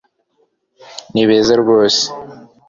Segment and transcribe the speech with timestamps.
[1.13, 2.03] Ni beza rwose